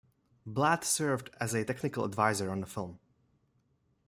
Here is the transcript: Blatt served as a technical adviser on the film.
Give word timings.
Blatt 0.47 0.83
served 0.83 1.29
as 1.39 1.53
a 1.53 1.63
technical 1.63 2.03
adviser 2.03 2.49
on 2.49 2.61
the 2.61 2.65
film. 2.65 2.97